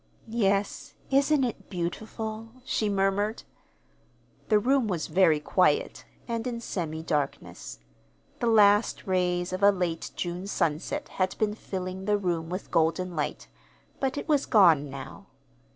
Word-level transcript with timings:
"Yes, 0.29 0.95
isn't 1.11 1.43
it 1.43 1.69
beautiful?" 1.69 2.53
she 2.65 2.89
murmured. 2.89 3.43
The 4.49 4.57
room 4.57 4.87
was 4.87 5.05
very 5.05 5.39
quiet, 5.39 6.05
and 6.27 6.47
in 6.47 6.59
semi 6.59 7.03
darkness. 7.03 7.77
The 8.39 8.47
last 8.47 9.05
rays 9.05 9.53
of 9.53 9.61
a 9.61 9.69
late 9.71 10.09
June 10.15 10.47
sunset 10.47 11.07
had 11.07 11.37
been 11.37 11.53
filling 11.53 12.05
the 12.05 12.17
room 12.17 12.49
with 12.49 12.71
golden 12.71 13.15
light, 13.15 13.47
but 13.99 14.17
it 14.17 14.27
was 14.27 14.47
gone 14.47 14.89
now. 14.89 15.27